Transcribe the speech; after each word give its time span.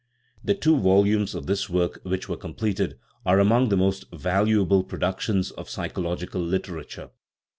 The 0.43 0.55
two 0.55 0.79
volumes 0.79 1.35
of 1.35 1.45
this 1.45 1.69
work 1.69 1.99
which 2.01 2.27
were 2.27 2.35
com 2.35 2.55
pleted 2.55 2.95
are 3.23 3.39
among 3.39 3.69
the 3.69 3.77
most 3.77 4.05
valuable 4.11 4.83
productions 4.83 5.51
of 5.51 5.69
psychological 5.69 6.41
literature. 6.41 7.11